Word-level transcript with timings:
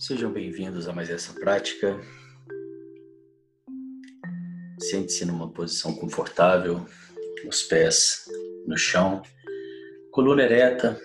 Sejam 0.00 0.32
bem-vindos 0.32 0.88
a 0.88 0.94
mais 0.94 1.10
essa 1.10 1.30
prática. 1.34 2.00
Sente-se 4.80 5.26
numa 5.26 5.52
posição 5.52 5.94
confortável, 5.94 6.86
os 7.46 7.64
pés 7.64 8.24
no 8.66 8.78
chão, 8.78 9.20
coluna 10.10 10.42
ereta 10.42 10.98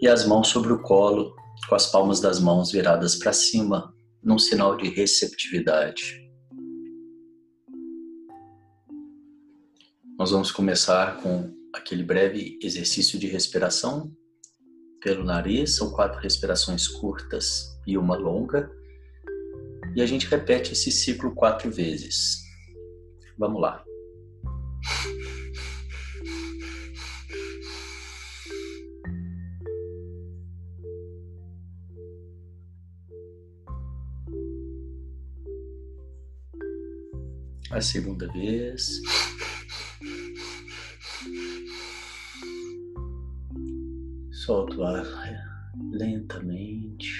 e 0.00 0.06
as 0.06 0.24
mãos 0.24 0.46
sobre 0.46 0.72
o 0.72 0.80
colo, 0.80 1.34
com 1.68 1.74
as 1.74 1.90
palmas 1.90 2.20
das 2.20 2.38
mãos 2.38 2.70
viradas 2.70 3.16
para 3.16 3.32
cima, 3.32 3.92
num 4.22 4.38
sinal 4.38 4.76
de 4.76 4.88
receptividade. 4.88 6.30
Nós 10.16 10.30
vamos 10.30 10.52
começar 10.52 11.20
com 11.24 11.52
aquele 11.74 12.04
breve 12.04 12.56
exercício 12.62 13.18
de 13.18 13.26
respiração 13.26 14.16
pelo 15.00 15.24
nariz, 15.24 15.76
são 15.76 15.90
quatro 15.90 16.20
respirações 16.20 16.86
curtas 16.86 17.79
e 17.90 17.98
uma 17.98 18.16
longa. 18.16 18.70
E 19.96 20.00
a 20.00 20.06
gente 20.06 20.28
repete 20.28 20.72
esse 20.72 20.92
ciclo 20.92 21.34
quatro 21.34 21.70
vezes. 21.70 22.44
Vamos 23.36 23.60
lá. 23.60 23.84
A 37.72 37.80
segunda 37.80 38.30
vez. 38.32 38.88
Solta 44.32 44.76
o 44.76 44.84
ar 44.84 45.06
lentamente. 45.92 47.19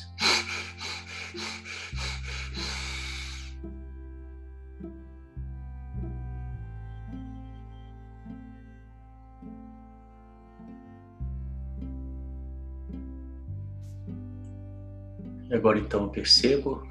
E 15.51 15.53
agora 15.53 15.77
então 15.77 16.03
eu 16.03 16.09
percebo 16.09 16.87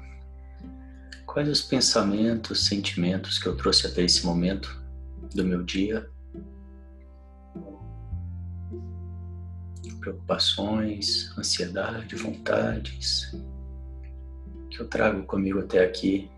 quais 1.25 1.49
os 1.49 1.63
pensamentos, 1.63 2.67
sentimentos 2.67 3.39
que 3.39 3.47
eu 3.47 3.57
trouxe 3.57 3.87
até 3.87 4.03
esse 4.03 4.23
momento 4.23 4.79
do 5.33 5.43
meu 5.43 5.63
dia. 5.63 6.07
Preocupações, 9.99 11.35
ansiedade, 11.37 12.15
vontades 12.15 13.31
que 14.69 14.79
eu 14.79 14.87
trago 14.87 15.23
comigo 15.23 15.59
até 15.59 15.83
aqui. 15.83 16.29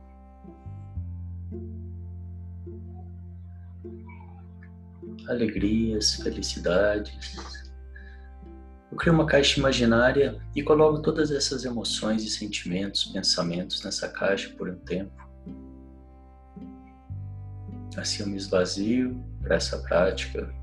Alegrias, 5.27 6.15
felicidades, 6.15 7.35
eu 8.93 8.95
crio 8.95 9.11
uma 9.11 9.25
caixa 9.25 9.59
imaginária 9.59 10.39
e 10.55 10.61
coloco 10.61 11.01
todas 11.01 11.31
essas 11.31 11.65
emoções 11.65 12.23
e 12.23 12.29
sentimentos, 12.29 13.05
pensamentos 13.05 13.83
nessa 13.83 14.07
caixa 14.07 14.53
por 14.55 14.69
um 14.69 14.75
tempo. 14.75 15.11
Assim 17.97 18.21
eu 18.21 18.29
me 18.29 18.37
esvazio 18.37 19.19
para 19.41 19.55
essa 19.55 19.79
prática. 19.79 20.53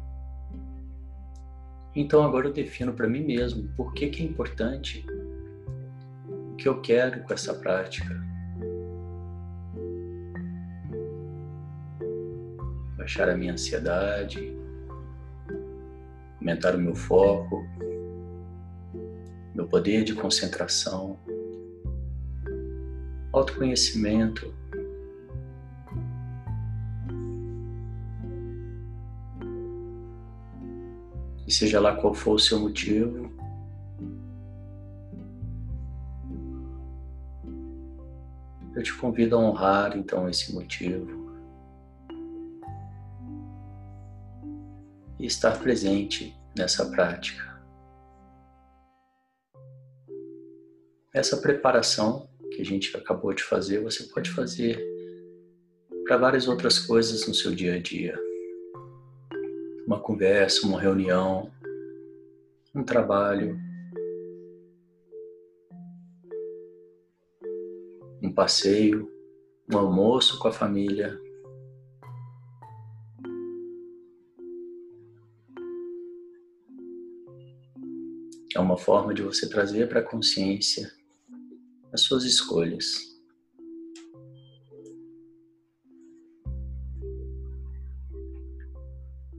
Então 1.92 2.22
agora 2.22 2.46
eu 2.46 2.52
defino 2.52 2.92
para 2.92 3.08
mim 3.08 3.24
mesmo 3.24 3.68
por 3.76 3.92
que, 3.92 4.08
que 4.08 4.22
é 4.22 4.26
importante 4.26 5.04
o 6.28 6.54
que 6.54 6.68
eu 6.68 6.80
quero 6.80 7.24
com 7.24 7.34
essa 7.34 7.52
prática. 7.52 8.14
Baixar 12.96 13.28
a 13.28 13.36
minha 13.36 13.54
ansiedade, 13.54 14.56
aumentar 16.40 16.76
o 16.76 16.78
meu 16.78 16.94
foco, 16.94 17.66
meu 19.54 19.66
poder 19.66 20.04
de 20.04 20.14
concentração, 20.14 21.18
autoconhecimento. 23.32 24.54
E 31.46 31.52
seja 31.52 31.80
lá 31.80 31.96
qual 31.96 32.14
for 32.14 32.34
o 32.34 32.38
seu 32.38 32.60
motivo, 32.60 33.30
eu 38.74 38.82
te 38.82 38.96
convido 38.96 39.36
a 39.36 39.38
honrar 39.40 39.96
então 39.96 40.28
esse 40.28 40.54
motivo 40.54 41.20
e 45.18 45.26
estar 45.26 45.58
presente 45.58 46.34
nessa 46.56 46.86
prática. 46.86 47.49
Essa 51.12 51.36
preparação 51.38 52.28
que 52.52 52.62
a 52.62 52.64
gente 52.64 52.96
acabou 52.96 53.34
de 53.34 53.42
fazer, 53.42 53.82
você 53.82 54.04
pode 54.04 54.30
fazer 54.30 54.80
para 56.04 56.16
várias 56.16 56.46
outras 56.46 56.78
coisas 56.78 57.26
no 57.26 57.34
seu 57.34 57.52
dia 57.52 57.74
a 57.74 57.78
dia. 57.80 58.16
Uma 59.84 59.98
conversa, 59.98 60.64
uma 60.64 60.80
reunião, 60.80 61.50
um 62.72 62.84
trabalho, 62.84 63.58
um 68.22 68.32
passeio, 68.32 69.10
um 69.68 69.78
almoço 69.78 70.38
com 70.38 70.46
a 70.46 70.52
família. 70.52 71.20
É 78.54 78.60
uma 78.60 78.76
forma 78.76 79.12
de 79.12 79.22
você 79.22 79.48
trazer 79.48 79.88
para 79.88 79.98
a 79.98 80.04
consciência 80.04 80.99
as 81.92 82.02
suas 82.02 82.24
escolhas. 82.24 82.86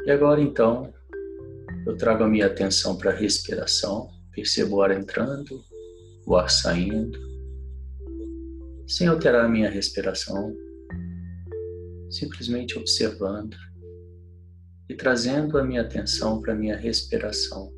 E 0.05 0.11
agora 0.11 0.41
então, 0.41 0.91
eu 1.85 1.95
trago 1.95 2.23
a 2.23 2.27
minha 2.27 2.47
atenção 2.47 2.97
para 2.97 3.11
a 3.11 3.15
respiração, 3.15 4.09
percebo 4.31 4.77
o 4.77 4.81
ar 4.81 4.91
entrando, 4.91 5.63
o 6.25 6.35
ar 6.35 6.49
saindo, 6.49 7.19
sem 8.87 9.07
alterar 9.07 9.45
a 9.45 9.49
minha 9.49 9.69
respiração, 9.69 10.55
simplesmente 12.09 12.77
observando 12.77 13.55
e 14.89 14.95
trazendo 14.95 15.57
a 15.57 15.63
minha 15.63 15.81
atenção 15.81 16.41
para 16.41 16.53
a 16.53 16.55
minha 16.55 16.75
respiração. 16.75 17.71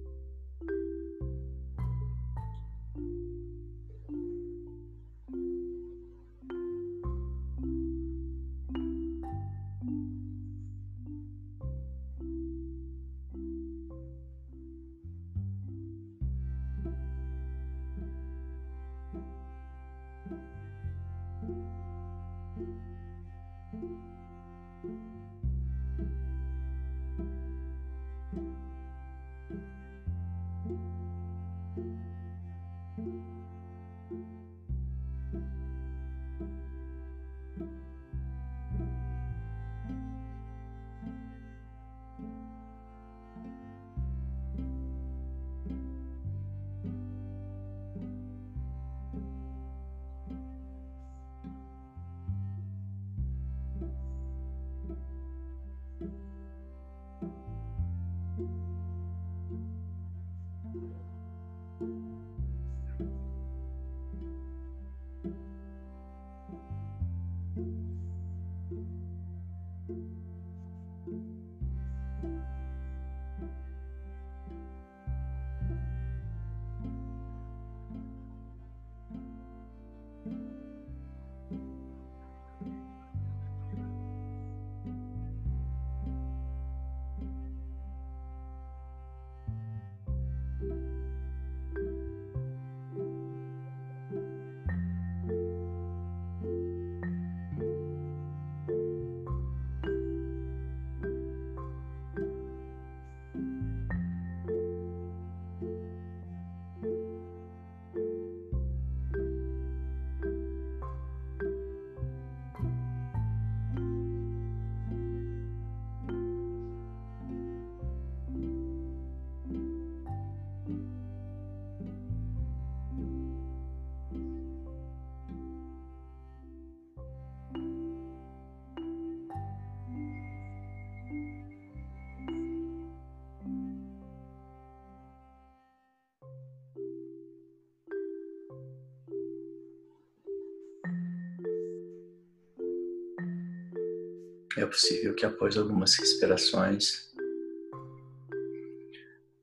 É 144.56 144.66
possível 144.68 145.16
que 145.16 145.26
após 145.26 145.58
algumas 145.58 145.96
respirações 145.96 147.12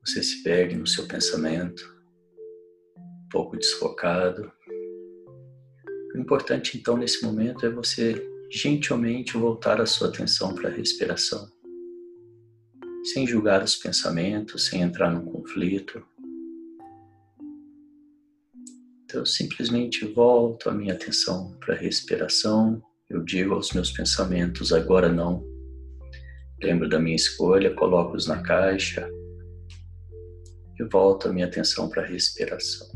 você 0.05 0.23
se 0.23 0.41
pegue 0.41 0.75
no 0.75 0.87
seu 0.87 1.05
pensamento, 1.05 1.83
um 2.97 3.29
pouco 3.29 3.57
desfocado. 3.57 4.51
O 6.15 6.17
importante 6.17 6.77
então 6.77 6.95
nesse 6.95 7.23
momento 7.23 7.65
é 7.65 7.69
você 7.69 8.25
gentilmente 8.49 9.37
voltar 9.37 9.81
a 9.81 9.85
sua 9.85 10.07
atenção 10.07 10.55
para 10.55 10.69
a 10.69 10.71
respiração, 10.71 11.51
sem 13.13 13.27
julgar 13.27 13.63
os 13.63 13.75
pensamentos, 13.75 14.67
sem 14.67 14.81
entrar 14.81 15.11
num 15.11 15.25
conflito. 15.25 16.05
Então, 19.03 19.21
eu 19.21 19.25
simplesmente 19.25 20.05
volto 20.05 20.69
a 20.69 20.73
minha 20.73 20.93
atenção 20.93 21.57
para 21.59 21.75
a 21.75 21.77
respiração, 21.77 22.81
eu 23.11 23.23
digo 23.23 23.53
aos 23.53 23.73
meus 23.73 23.91
pensamentos, 23.91 24.71
agora 24.71 25.11
não. 25.11 25.43
Lembro 26.63 26.87
da 26.87 26.99
minha 26.99 27.15
escolha, 27.15 27.75
coloco-os 27.75 28.25
na 28.25 28.41
caixa, 28.41 29.09
e 30.79 30.83
volto 30.85 31.27
a 31.27 31.33
minha 31.33 31.45
atenção 31.45 31.89
para 31.89 32.03
a 32.03 32.05
respiração. 32.05 32.87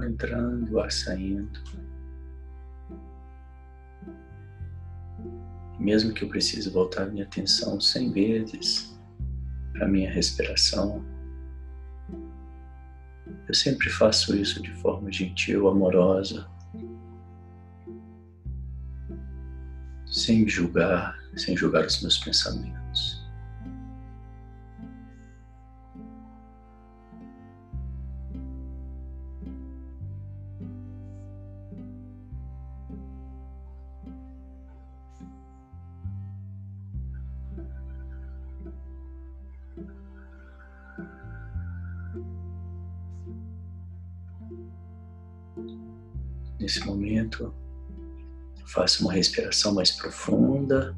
Ar 0.00 0.08
entrando, 0.08 0.72
o 0.72 0.80
ar 0.80 0.90
saindo. 0.90 1.60
Mesmo 5.78 6.12
que 6.12 6.24
eu 6.24 6.28
precise 6.28 6.68
voltar 6.68 7.06
minha 7.06 7.24
atenção 7.24 7.80
cem 7.80 8.12
vezes 8.12 8.98
para 9.72 9.88
minha 9.88 10.10
respiração, 10.10 11.04
eu 13.48 13.54
sempre 13.54 13.88
faço 13.88 14.36
isso 14.36 14.62
de 14.62 14.72
forma 14.74 15.10
gentil, 15.10 15.68
amorosa, 15.68 16.46
sem 20.06 20.48
julgar, 20.48 21.18
sem 21.36 21.56
julgar 21.56 21.86
os 21.86 22.00
meus 22.02 22.18
pensamentos. 22.18 22.79
Nesse 46.60 46.84
momento, 46.84 47.54
faça 48.66 49.02
uma 49.02 49.14
respiração 49.14 49.74
mais 49.74 49.92
profunda. 49.92 50.94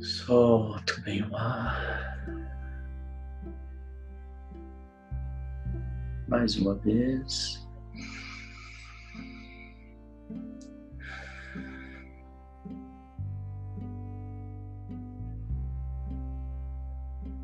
Solto 0.00 0.98
bem 1.02 1.22
o 1.22 1.36
ar. 1.36 2.26
Mais 6.28 6.56
uma 6.56 6.74
vez. 6.76 7.68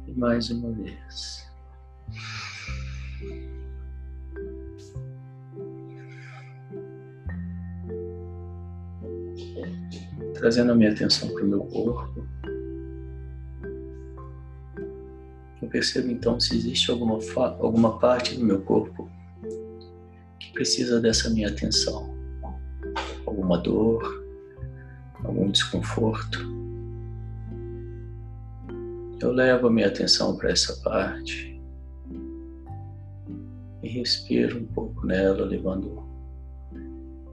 E 0.07 0.13
mais 0.17 0.49
uma 0.51 0.73
vez. 0.73 1.44
Trazendo 10.45 10.73
a 10.73 10.75
minha 10.75 10.93
atenção 10.93 11.31
para 11.33 11.43
o 11.43 11.49
meu 11.49 11.61
corpo. 11.61 12.29
Eu 15.63 15.69
percebo 15.71 16.11
então 16.11 16.39
se 16.39 16.55
existe 16.55 16.91
alguma, 16.91 17.19
alguma 17.61 17.99
parte 17.99 18.37
do 18.37 18.45
meu 18.45 18.61
corpo 18.61 19.11
que 20.39 20.53
precisa 20.53 21.01
dessa 21.01 21.31
minha 21.31 21.49
atenção. 21.49 22.15
Alguma 23.25 23.57
dor, 23.57 24.23
algum 25.25 25.51
desconforto. 25.51 26.39
Eu 29.23 29.33
levo 29.33 29.69
a 29.69 29.73
minha 29.73 29.89
atenção 29.89 30.37
para 30.37 30.51
essa 30.51 30.77
parte 30.83 31.59
e 33.83 33.89
respiro 33.89 34.59
um 34.59 34.67
pouco 34.67 35.07
nela, 35.07 35.47
levando 35.47 36.07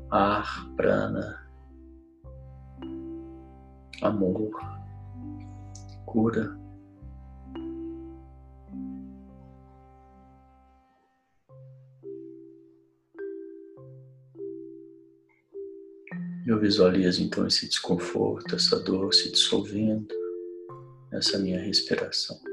ar, 0.09 0.65
prana, 0.77 1.40
amor, 4.01 4.51
cura. 6.05 6.59
Eu 16.45 16.59
visualizo 16.59 17.23
então 17.23 17.47
esse 17.47 17.67
desconforto, 17.67 18.55
essa 18.55 18.79
dor 18.79 19.13
se 19.13 19.31
dissolvendo 19.31 20.13
nessa 21.11 21.37
minha 21.37 21.59
respiração. 21.59 22.50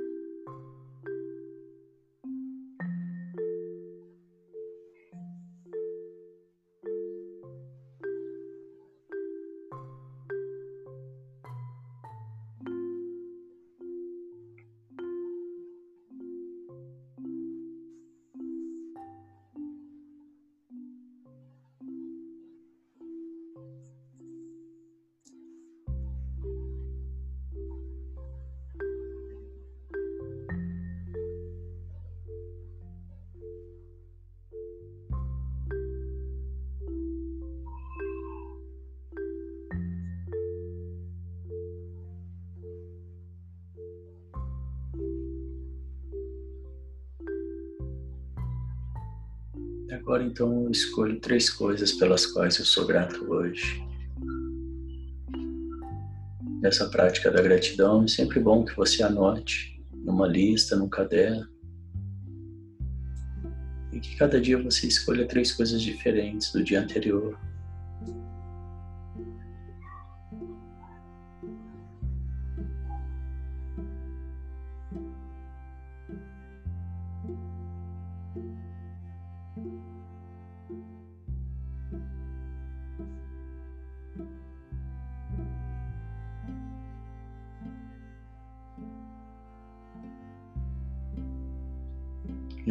Agora 49.90 50.22
então 50.22 50.64
eu 50.64 50.70
escolho 50.70 51.18
três 51.18 51.48
coisas 51.48 51.92
pelas 51.92 52.26
quais 52.26 52.58
eu 52.58 52.64
sou 52.64 52.86
grato 52.86 53.24
hoje. 53.30 53.82
Nessa 56.60 56.88
prática 56.90 57.30
da 57.30 57.40
gratidão 57.40 58.04
é 58.04 58.08
sempre 58.08 58.38
bom 58.38 58.64
que 58.64 58.76
você 58.76 59.02
anote 59.02 59.80
numa 60.04 60.26
lista, 60.26 60.76
num 60.76 60.88
caderno. 60.88 61.48
E 63.92 64.00
que 64.00 64.16
cada 64.16 64.40
dia 64.40 64.60
você 64.62 64.86
escolha 64.86 65.26
três 65.26 65.52
coisas 65.52 65.80
diferentes 65.80 66.52
do 66.52 66.62
dia 66.62 66.80
anterior. 66.80 67.38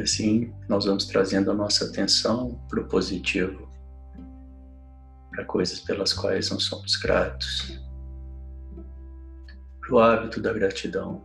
Assim 0.08 0.54
nós 0.70 0.86
vamos 0.86 1.06
trazendo 1.06 1.52
a 1.52 1.54
nossa 1.54 1.86
atenção 1.86 2.60
para 2.70 2.80
o 2.80 2.88
positivo, 2.88 3.70
para 5.30 5.44
coisas 5.44 5.82
pelas 5.82 6.14
quais 6.14 6.50
não 6.50 6.60
somos 6.60 6.96
gratos, 6.96 7.78
para 9.82 9.94
o 9.94 10.00
hábito 10.00 10.42
da 10.42 10.54
gratidão. 10.54 11.22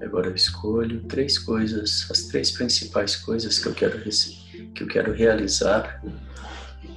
Agora 0.00 0.28
eu 0.28 0.34
escolho 0.34 1.02
três 1.04 1.38
coisas, 1.38 2.08
as 2.10 2.22
três 2.24 2.52
principais 2.52 3.16
coisas 3.16 3.58
que 3.58 3.66
eu 3.66 3.74
quero 3.74 3.98
que 4.00 4.82
eu 4.82 4.86
quero 4.86 5.12
realizar 5.12 6.02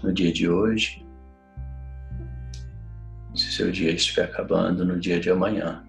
no 0.04 0.14
dia 0.14 0.32
de 0.32 0.48
hoje 0.48 1.09
seu 3.60 3.72
dia 3.72 3.92
estiver 3.92 4.24
acabando 4.24 4.86
no 4.86 4.98
dia 4.98 5.20
de 5.20 5.30
amanhã. 5.30 5.84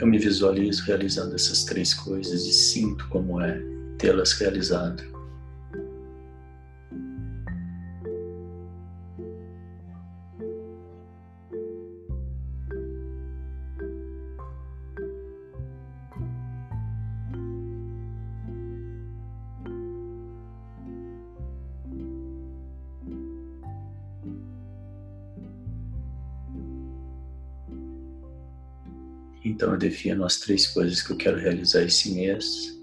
Eu 0.00 0.06
me 0.08 0.18
visualizo 0.18 0.84
realizando 0.84 1.36
essas 1.36 1.62
três 1.62 1.94
coisas 1.94 2.44
e 2.44 2.52
sinto 2.52 3.08
como 3.08 3.40
é 3.40 3.56
tê-las 3.98 4.32
realizado. 4.32 5.15
Então 29.56 29.72
eu 29.72 29.78
defino 29.78 30.22
as 30.22 30.36
três 30.36 30.66
coisas 30.66 31.00
que 31.00 31.12
eu 31.12 31.16
quero 31.16 31.38
realizar 31.38 31.82
esse 31.82 32.10
mês. 32.12 32.75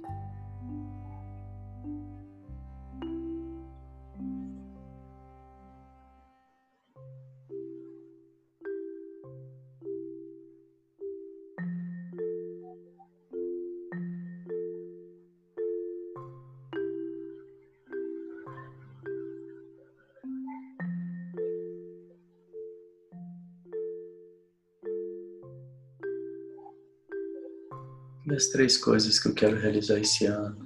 As 28.32 28.48
três 28.48 28.78
coisas 28.78 29.20
que 29.20 29.28
eu 29.28 29.34
quero 29.34 29.60
realizar 29.60 30.00
esse 30.00 30.26
ano. 30.26 30.58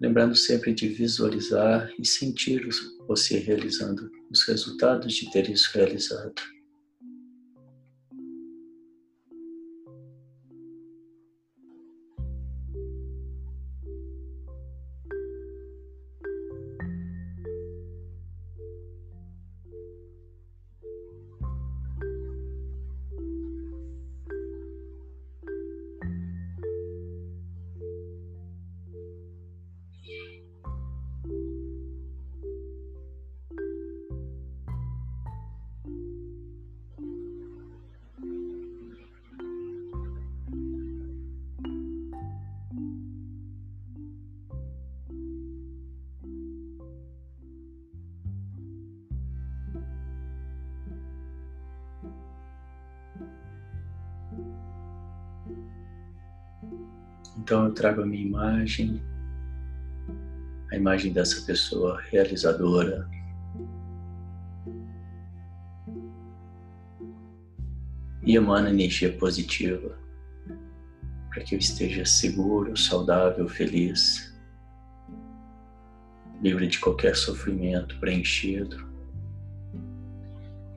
Lembrando 0.00 0.36
sempre 0.36 0.72
de 0.72 0.88
visualizar 0.88 1.90
e 1.98 2.06
sentir 2.06 2.68
você 3.08 3.38
realizando 3.38 4.10
os 4.30 4.46
resultados 4.46 5.14
de 5.14 5.30
ter 5.32 5.48
isso 5.50 5.70
realizado. 5.74 6.53
Então 57.44 57.66
eu 57.66 57.74
trago 57.74 58.00
a 58.00 58.06
minha 58.06 58.26
imagem, 58.26 59.02
a 60.72 60.76
imagem 60.76 61.12
dessa 61.12 61.44
pessoa 61.44 62.00
realizadora. 62.00 63.06
E 68.22 68.34
emana 68.34 68.70
energia 68.70 69.12
positiva 69.18 69.94
para 71.28 71.42
que 71.42 71.54
eu 71.54 71.58
esteja 71.58 72.06
seguro, 72.06 72.74
saudável, 72.78 73.46
feliz, 73.46 74.34
livre 76.40 76.66
de 76.66 76.78
qualquer 76.78 77.14
sofrimento, 77.14 78.00
preenchido, 78.00 78.88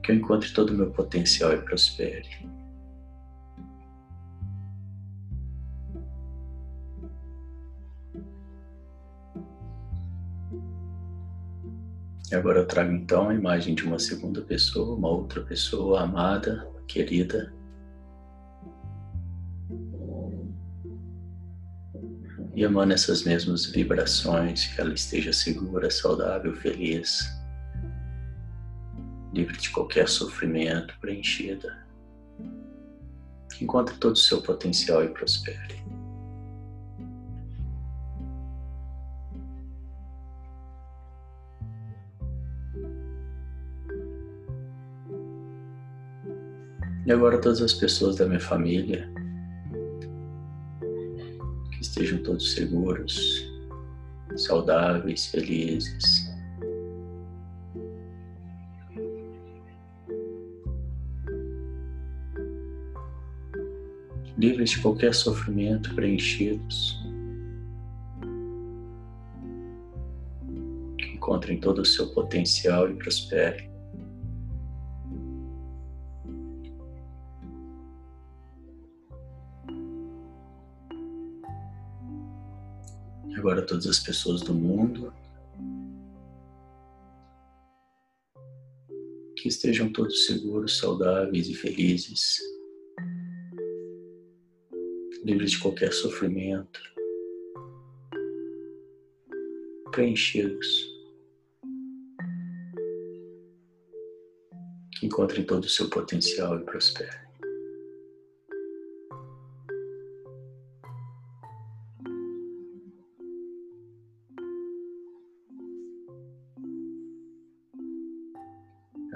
que 0.02 0.12
eu 0.12 0.16
encontre 0.16 0.52
todo 0.52 0.74
o 0.74 0.74
meu 0.74 0.90
potencial 0.90 1.54
e 1.54 1.62
prospere. 1.62 2.47
E 12.30 12.34
agora 12.34 12.60
eu 12.60 12.66
trago 12.66 12.92
então 12.92 13.30
a 13.30 13.34
imagem 13.34 13.74
de 13.74 13.84
uma 13.84 13.98
segunda 13.98 14.42
pessoa, 14.42 14.96
uma 14.96 15.08
outra 15.08 15.42
pessoa 15.42 16.02
amada, 16.02 16.68
querida, 16.86 17.52
e 22.58 22.64
emana 22.64 22.94
essas 22.94 23.22
mesmas 23.22 23.66
vibrações, 23.66 24.66
que 24.66 24.80
ela 24.80 24.92
esteja 24.92 25.32
segura, 25.32 25.88
saudável, 25.92 26.52
feliz, 26.56 27.30
livre 29.32 29.56
de 29.56 29.70
qualquer 29.70 30.08
sofrimento, 30.08 30.92
preenchida. 31.00 31.86
Que 33.54 33.62
encontre 33.62 33.96
todo 33.98 34.14
o 34.14 34.16
seu 34.16 34.42
potencial 34.42 35.04
e 35.04 35.08
prospere. 35.08 35.87
E 47.08 47.10
agora 47.10 47.40
todas 47.40 47.62
as 47.62 47.72
pessoas 47.72 48.16
da 48.16 48.26
minha 48.26 48.38
família 48.38 49.10
estejam 51.80 52.22
todos 52.22 52.52
seguros, 52.52 53.50
saudáveis, 54.36 55.24
felizes. 55.28 56.30
Livres 64.36 64.72
de 64.72 64.82
qualquer 64.82 65.14
sofrimento, 65.14 65.94
preenchidos. 65.94 66.94
Que 70.98 71.14
encontrem 71.14 71.58
todo 71.58 71.80
o 71.80 71.86
seu 71.86 72.08
potencial 72.08 72.90
e 72.90 72.94
prosperem. 72.96 73.67
Todas 83.68 83.86
as 83.86 83.98
pessoas 84.00 84.40
do 84.40 84.54
mundo. 84.54 85.12
Que 89.36 89.48
estejam 89.48 89.92
todos 89.92 90.26
seguros, 90.26 90.78
saudáveis 90.78 91.48
e 91.48 91.54
felizes, 91.54 92.40
livres 95.22 95.52
de 95.52 95.60
qualquer 95.60 95.92
sofrimento, 95.92 96.80
preenchidos. 99.92 100.66
Encontrem 105.00 105.44
todo 105.44 105.64
o 105.64 105.68
seu 105.68 105.88
potencial 105.88 106.58
e 106.58 106.64
prosperem. 106.64 107.27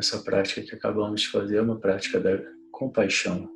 Essa 0.03 0.19
prática 0.19 0.61
que 0.63 0.75
acabamos 0.75 1.21
de 1.21 1.29
fazer 1.29 1.59
é 1.59 1.63
uma 1.63 1.79
prática 1.79 2.19
da 2.19 2.37
compaixão. 2.73 3.49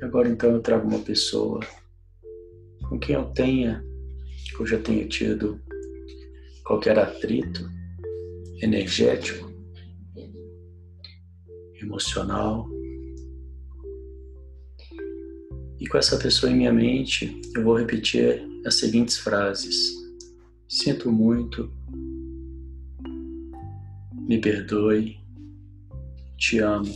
Agora 0.00 0.28
então 0.28 0.52
eu 0.52 0.62
trago 0.62 0.86
uma 0.86 1.00
pessoa 1.00 1.58
com 2.88 2.96
quem 3.00 3.16
eu 3.16 3.24
tenha, 3.32 3.84
que 4.54 4.62
eu 4.62 4.66
já 4.68 4.78
tenha 4.78 5.08
tido 5.08 5.60
qualquer 6.64 7.00
atrito 7.00 7.68
energético, 8.62 9.50
emocional, 11.82 12.68
com 15.90 15.98
essa 15.98 16.16
pessoa 16.16 16.52
em 16.52 16.56
minha 16.56 16.72
mente, 16.72 17.42
eu 17.54 17.64
vou 17.64 17.76
repetir 17.76 18.48
as 18.64 18.78
seguintes 18.78 19.18
frases: 19.18 19.74
Sinto 20.68 21.10
muito, 21.10 21.70
me 24.14 24.40
perdoe, 24.40 25.18
te 26.36 26.60
amo, 26.60 26.94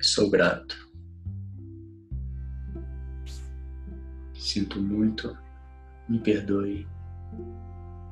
sou 0.00 0.30
grato. 0.30 0.88
Sinto 4.34 4.80
muito, 4.80 5.36
me 6.08 6.20
perdoe, 6.20 6.86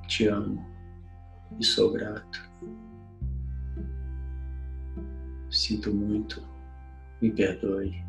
te 0.09 0.27
amo. 0.27 0.67
E 1.59 1.65
sou 1.65 1.93
grato. 1.93 2.47
Sinto 5.51 5.95
muito, 5.95 6.43
me 7.23 7.31
perdoe, 7.31 8.05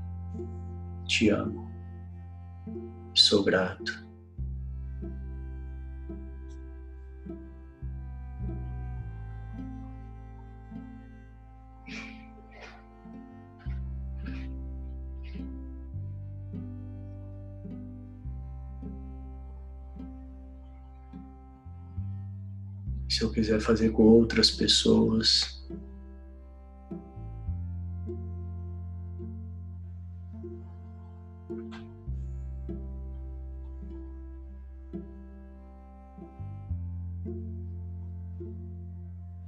te 1.09 1.29
amo 1.29 1.69
sou 3.19 3.43
grato. 3.43 4.07
Se 23.09 23.23
eu 23.23 23.31
quiser 23.31 23.59
fazer 23.59 23.89
com 23.91 24.03
outras 24.03 24.49
pessoas, 24.49 25.58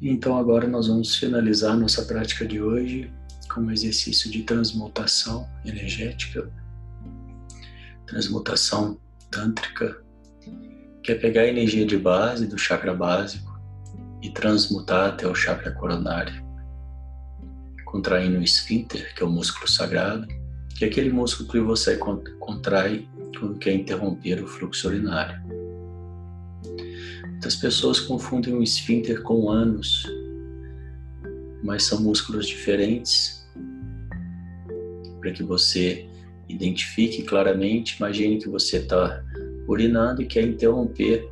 Então 0.02 0.36
agora 0.36 0.68
nós 0.68 0.88
vamos 0.88 1.16
finalizar 1.16 1.78
nossa 1.78 2.04
prática 2.04 2.44
de 2.44 2.60
hoje 2.60 3.12
com 3.54 3.62
um 3.62 3.72
exercício 3.72 4.32
de 4.32 4.42
transmutação 4.42 5.48
energética, 5.64 6.50
transmutação 8.08 9.00
tântrica, 9.30 10.02
que 11.04 11.12
é 11.12 11.16
pegar 11.16 11.42
a 11.42 11.48
energia 11.48 11.86
de 11.86 11.98
base 11.98 12.48
do 12.48 12.58
chakra 12.58 12.96
básico 12.96 13.60
e 14.24 14.32
transmutar 14.32 15.10
até 15.10 15.28
o 15.28 15.36
chakra 15.36 15.72
coronário, 15.72 16.44
contraindo 17.86 18.40
o 18.40 18.44
esfíncter, 18.44 19.14
que 19.14 19.22
é 19.22 19.26
o 19.26 19.30
músculo 19.30 19.70
sagrado, 19.70 20.28
que 20.76 20.84
é 20.84 20.88
aquele 20.88 21.12
músculo 21.12 21.48
que 21.48 21.60
você 21.60 21.98
contrai 22.40 23.08
quando 23.38 23.60
quer 23.60 23.74
interromper 23.74 24.42
o 24.44 24.48
fluxo 24.48 24.88
urinário. 24.88 25.40
Muitas 27.42 27.56
pessoas 27.56 28.00
confundem 28.00 28.54
o 28.54 28.62
esfíncter 28.62 29.24
com 29.24 29.50
ânus, 29.50 30.06
mas 31.64 31.82
são 31.82 32.00
músculos 32.00 32.46
diferentes. 32.46 33.44
Para 35.20 35.32
que 35.32 35.42
você 35.42 36.08
identifique 36.48 37.24
claramente, 37.24 37.98
imagine 37.98 38.38
que 38.38 38.48
você 38.48 38.78
está 38.78 39.24
urinando 39.68 40.22
e 40.22 40.28
quer 40.28 40.44
interromper. 40.44 41.28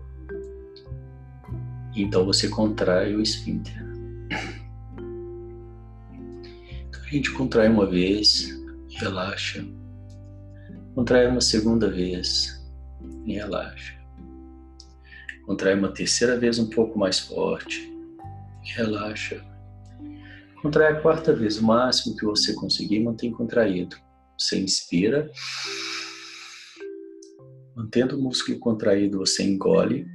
Então 1.95 2.25
você 2.25 2.49
contrai 2.49 3.13
o 3.15 3.21
esfíncter. 3.21 3.79
Então 6.87 7.03
a 7.03 7.07
gente 7.07 7.31
contrai 7.33 7.69
uma 7.69 7.85
vez, 7.85 8.49
relaxa. 8.95 9.63
Contrai 10.95 11.27
uma 11.27 11.39
segunda 11.39 11.87
vez 11.87 12.67
e 13.27 13.33
relaxa. 13.33 13.98
Contrai 15.49 15.73
uma 15.73 15.91
terceira 15.91 16.37
vez 16.37 16.59
um 16.59 16.69
pouco 16.69 16.99
mais 16.99 17.17
forte 17.17 17.91
Relaxa. 18.75 19.43
Contrai 20.61 20.91
a 20.91 21.01
quarta 21.01 21.33
vez, 21.33 21.57
o 21.57 21.65
máximo 21.65 22.15
que 22.15 22.23
você 22.23 22.53
conseguir, 22.53 22.99
mantém 22.99 23.31
contraído. 23.31 23.95
Você 24.37 24.59
inspira. 24.59 25.27
Mantendo 27.75 28.15
o 28.15 28.21
músculo 28.21 28.59
contraído, 28.59 29.17
você 29.17 29.41
engole. 29.41 30.05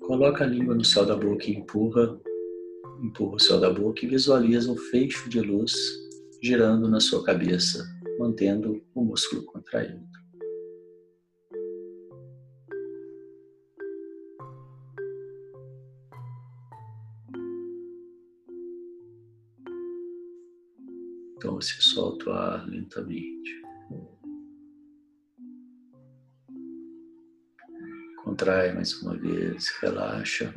Coloca 0.00 0.42
a 0.42 0.48
língua 0.48 0.74
no 0.74 0.84
céu 0.84 1.06
da 1.06 1.14
boca 1.14 1.44
e 1.46 1.54
empurra. 1.54 2.18
Empurra 3.00 3.36
o 3.36 3.40
céu 3.40 3.60
da 3.60 3.70
boca 3.70 4.04
e 4.04 4.08
visualiza 4.08 4.72
um 4.72 4.76
feixe 4.76 5.28
de 5.28 5.40
luz 5.40 5.74
girando 6.42 6.90
na 6.90 6.98
sua 6.98 7.22
cabeça, 7.22 7.86
mantendo 8.18 8.82
o 8.96 9.04
músculo 9.04 9.44
contraído. 9.44 10.11
Então 21.42 21.56
você 21.56 21.74
solta 21.80 22.30
o 22.30 22.32
ar 22.32 22.68
lentamente. 22.68 23.50
Contrai 28.22 28.72
mais 28.72 29.02
uma 29.02 29.16
vez, 29.18 29.68
relaxa. 29.80 30.54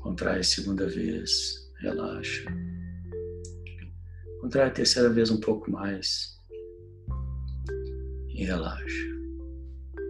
Contrai 0.00 0.42
segunda 0.42 0.88
vez, 0.88 1.70
relaxa. 1.80 2.46
Contrai 4.40 4.68
a 4.68 4.70
terceira 4.70 5.10
vez 5.10 5.30
um 5.30 5.38
pouco 5.38 5.70
mais 5.70 6.34
e 8.30 8.42
relaxa. 8.42 9.06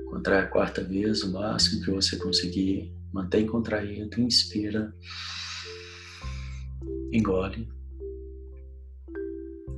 Contrai 0.09 0.38
a 0.38 0.46
quarta 0.46 0.85
vez, 0.85 1.25
o 1.25 1.33
máximo 1.33 1.85
que 1.85 1.90
você 1.90 2.16
conseguir. 2.16 2.94
Mantém 3.12 3.44
contraído, 3.44 4.20
inspira, 4.20 4.94
engole. 7.11 7.82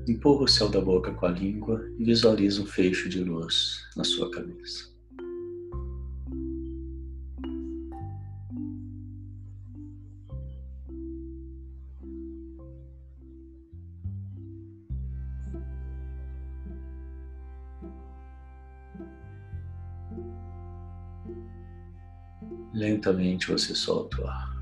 Empurra 0.07 0.45
o 0.45 0.49
céu 0.49 0.69
da 0.69 0.83
boca 0.83 1.13
com 1.13 1.25
a 1.25 1.31
língua 1.31 1.83
e 1.99 2.05
visualiza 2.05 2.61
um 2.61 2.67
fecho 2.67 3.09
de 3.09 3.25
luz 3.25 3.81
na 3.97 4.05
sua 4.05 4.31
cabeça. 4.31 4.93
Lentamente 22.75 23.51
você 23.51 23.75
solta 23.75 24.21
o 24.21 24.27
ar. 24.27 24.54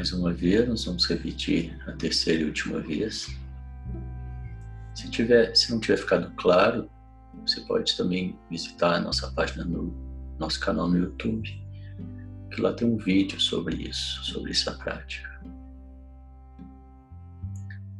Mais 0.00 0.14
uma 0.14 0.32
vez, 0.32 0.66
nós 0.66 0.86
vamos 0.86 1.04
repetir 1.04 1.78
a 1.86 1.92
terceira 1.92 2.40
e 2.40 2.46
última 2.46 2.80
vez. 2.80 3.36
Se, 4.94 5.10
tiver, 5.10 5.54
se 5.54 5.70
não 5.70 5.78
tiver 5.78 5.98
ficado 5.98 6.32
claro, 6.36 6.88
você 7.46 7.60
pode 7.60 7.94
também 7.98 8.34
visitar 8.50 8.94
a 8.94 9.00
nossa 9.00 9.30
página 9.32 9.62
no 9.62 9.94
nosso 10.38 10.58
canal 10.58 10.88
no 10.88 10.96
YouTube, 10.96 11.46
que 12.50 12.62
lá 12.62 12.72
tem 12.72 12.88
um 12.88 12.96
vídeo 12.96 13.38
sobre 13.38 13.76
isso, 13.76 14.24
sobre 14.24 14.52
essa 14.52 14.72
prática. 14.72 15.28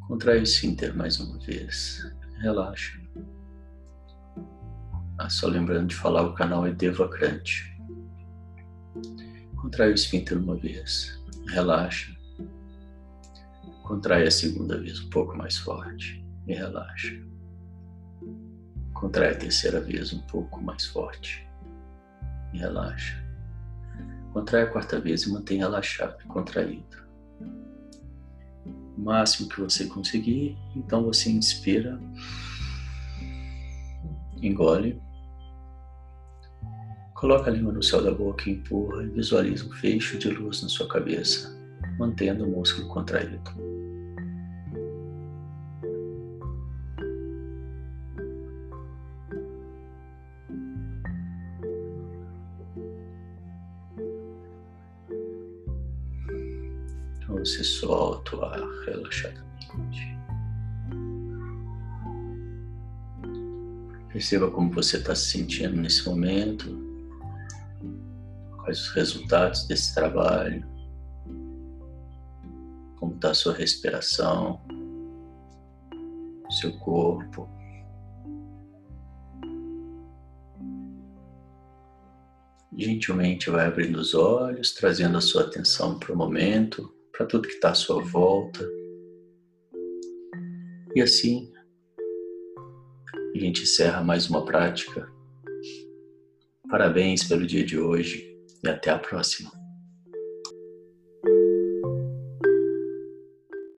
Contrai 0.08 0.38
o 0.38 0.42
esfíncter 0.42 0.96
mais 0.96 1.20
uma 1.20 1.38
vez. 1.40 2.10
Relaxa. 2.38 2.98
Ah, 5.18 5.28
só 5.28 5.48
lembrando 5.48 5.88
de 5.88 5.96
falar, 5.96 6.22
o 6.22 6.32
canal 6.32 6.66
é 6.66 6.72
Devacrante. 6.72 7.78
Contrai 9.60 9.90
o 9.90 9.94
esfíncter 9.94 10.38
uma 10.38 10.56
vez 10.56 11.20
relaxa. 11.48 12.16
Contrai 13.82 14.26
a 14.26 14.30
segunda 14.30 14.80
vez 14.80 15.00
um 15.00 15.10
pouco 15.10 15.36
mais 15.36 15.58
forte 15.58 16.24
e 16.46 16.54
relaxa. 16.54 17.14
Contrai 18.94 19.32
a 19.32 19.36
terceira 19.36 19.80
vez 19.80 20.14
um 20.14 20.20
pouco 20.22 20.62
mais 20.62 20.86
forte 20.86 21.46
e 22.54 22.58
relaxa. 22.58 23.22
Contrai 24.32 24.62
a 24.62 24.66
quarta 24.66 24.98
vez 24.98 25.24
e 25.24 25.30
mantém 25.30 25.58
relaxado 25.58 26.16
e 26.24 26.26
contraído. 26.26 26.96
O 28.96 29.00
máximo 29.02 29.48
que 29.48 29.60
você 29.60 29.86
conseguir, 29.86 30.56
então 30.74 31.04
você 31.04 31.30
inspira, 31.30 32.00
engole 34.40 35.00
Coloca 37.20 37.50
a 37.50 37.52
língua 37.52 37.70
no 37.70 37.82
céu 37.82 38.02
da 38.02 38.12
boca 38.12 38.48
e 38.48 38.54
empurra 38.54 39.02
e 39.02 39.08
visualiza 39.08 39.66
um 39.66 39.72
fecho 39.72 40.16
de 40.16 40.30
luz 40.30 40.62
na 40.62 40.70
sua 40.70 40.88
cabeça, 40.88 41.54
mantendo 41.98 42.46
o 42.46 42.48
músculo 42.48 42.88
contraído. 42.88 43.38
Então 57.18 57.36
você 57.36 57.62
solta 57.62 58.34
o 58.34 58.44
ar 58.46 58.60
relaxadamente. 58.86 60.18
Perceba 64.10 64.50
como 64.50 64.72
você 64.72 64.96
está 64.96 65.14
se 65.14 65.32
sentindo 65.32 65.76
nesse 65.76 66.08
momento 66.08 66.89
quais 68.70 68.80
os 68.82 68.88
resultados 68.90 69.66
desse 69.66 69.94
trabalho, 69.94 70.64
como 72.98 73.14
está 73.14 73.30
a 73.30 73.34
sua 73.34 73.52
respiração, 73.52 74.60
seu 76.60 76.78
corpo. 76.78 77.48
Gentilmente 82.76 83.50
vai 83.50 83.66
abrindo 83.66 83.96
os 83.96 84.14
olhos, 84.14 84.72
trazendo 84.72 85.18
a 85.18 85.20
sua 85.20 85.42
atenção 85.42 85.98
para 85.98 86.12
o 86.12 86.16
momento, 86.16 86.94
para 87.12 87.26
tudo 87.26 87.48
que 87.48 87.54
está 87.54 87.70
à 87.70 87.74
sua 87.74 88.02
volta. 88.02 88.64
E 90.94 91.02
assim, 91.02 91.52
a 93.34 93.38
gente 93.38 93.62
encerra 93.62 94.02
mais 94.02 94.30
uma 94.30 94.44
prática. 94.44 95.10
Parabéns 96.68 97.24
pelo 97.24 97.46
dia 97.46 97.64
de 97.64 97.78
hoje 97.78 98.29
e 98.62 98.68
até 98.68 98.90
a 98.90 98.98
próxima. 98.98 99.59